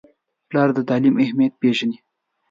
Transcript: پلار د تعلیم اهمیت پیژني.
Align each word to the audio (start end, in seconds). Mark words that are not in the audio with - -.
پلار 0.49 0.69
د 0.75 0.79
تعلیم 0.89 1.15
اهمیت 1.23 1.53
پیژني. 1.61 1.97